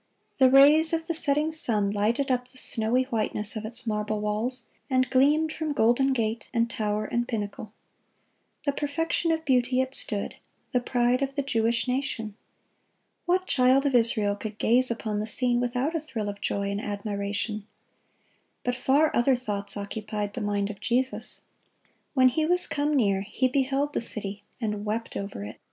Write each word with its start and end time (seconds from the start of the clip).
The 0.39 0.49
rays 0.49 0.93
of 0.93 1.05
the 1.05 1.13
setting 1.13 1.51
sun 1.51 1.91
lighted 1.91 2.31
up 2.31 2.47
the 2.47 2.57
snowy 2.57 3.03
whiteness 3.03 3.55
of 3.55 3.65
its 3.65 3.85
marble 3.85 4.19
walls, 4.19 4.63
and 4.89 5.07
gleamed 5.11 5.53
from 5.53 5.73
golden 5.73 6.11
gate 6.11 6.49
and 6.51 6.67
tower 6.67 7.05
and 7.05 7.27
pinnacle. 7.27 7.71
"The 8.65 8.71
perfection 8.71 9.31
of 9.31 9.45
beauty" 9.45 9.79
it 9.79 9.93
stood, 9.93 10.37
the 10.71 10.79
pride 10.79 11.21
of 11.21 11.35
the 11.35 11.43
Jewish 11.43 11.87
nation. 11.87 12.35
What 13.27 13.45
child 13.45 13.85
of 13.85 13.93
Israel 13.93 14.35
could 14.35 14.57
gaze 14.57 14.89
upon 14.89 15.19
the 15.19 15.27
scene 15.27 15.59
without 15.61 15.93
a 15.95 15.99
thrill 15.99 16.29
of 16.29 16.41
joy 16.41 16.71
and 16.71 16.81
admiration! 16.81 17.67
But 18.63 18.73
far 18.73 19.15
other 19.15 19.35
thoughts 19.35 19.77
occupied 19.77 20.33
the 20.33 20.41
mind 20.41 20.71
of 20.71 20.79
Jesus. 20.81 21.41
"When 22.15 22.29
He 22.29 22.43
was 22.43 22.65
come 22.65 22.95
near, 22.95 23.21
He 23.21 23.47
beheld 23.47 23.93
the 23.93 24.01
city, 24.01 24.41
and 24.59 24.83
wept 24.83 25.15
over 25.15 25.43
it." 25.45 25.57